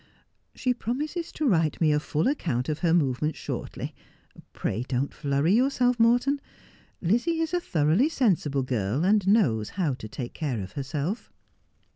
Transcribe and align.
'She 0.55 0.73
promises 0.73 1.31
to 1.33 1.45
write 1.47 1.79
me 1.79 1.91
a 1.91 1.99
full 1.99 2.27
account 2.27 2.69
of 2.69 2.79
her 2.79 2.91
movements 2.91 3.37
shortly. 3.37 3.93
Pray 4.51 4.81
don't 4.81 5.13
flurry 5.13 5.53
yourself, 5.53 5.99
Morton. 5.99 6.41
Lizzie 7.03 7.37
is 7.39 7.53
a 7.53 7.59
thoroughly 7.59 8.09
sensible 8.09 8.63
girl, 8.63 9.05
and 9.05 9.27
knows 9.27 9.69
how 9.77 9.93
to 9.93 10.07
take 10.07 10.33
care 10.33 10.59
of 10.59 10.71
herself.' 10.71 11.31